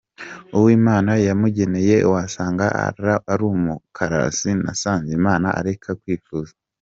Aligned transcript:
Uwimana 0.57 1.11
yamugeneye 1.27 1.95
wasanga 2.11 2.65
arumukarasi 3.31 4.49
nasenge 4.63 5.11
Imana 5.19 5.47
areke 5.59 5.89
kwifuza. 6.01 6.53